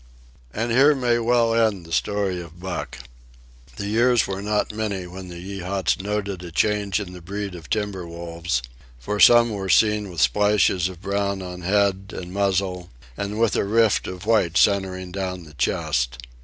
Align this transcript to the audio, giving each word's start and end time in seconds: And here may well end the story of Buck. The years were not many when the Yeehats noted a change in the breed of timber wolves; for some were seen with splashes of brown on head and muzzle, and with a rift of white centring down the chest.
And 0.51 0.71
here 0.71 0.95
may 0.95 1.19
well 1.19 1.53
end 1.53 1.85
the 1.85 1.91
story 1.91 2.41
of 2.41 2.59
Buck. 2.59 2.97
The 3.75 3.85
years 3.85 4.25
were 4.25 4.41
not 4.41 4.73
many 4.73 5.05
when 5.05 5.27
the 5.27 5.37
Yeehats 5.39 6.01
noted 6.01 6.41
a 6.41 6.49
change 6.51 6.99
in 6.99 7.13
the 7.13 7.21
breed 7.21 7.53
of 7.53 7.69
timber 7.69 8.07
wolves; 8.07 8.63
for 8.97 9.19
some 9.19 9.51
were 9.51 9.69
seen 9.69 10.09
with 10.09 10.19
splashes 10.19 10.89
of 10.89 11.03
brown 11.03 11.43
on 11.43 11.61
head 11.61 12.15
and 12.17 12.33
muzzle, 12.33 12.89
and 13.15 13.39
with 13.39 13.55
a 13.55 13.63
rift 13.63 14.07
of 14.07 14.25
white 14.25 14.57
centring 14.57 15.11
down 15.11 15.43
the 15.43 15.53
chest. 15.53 16.17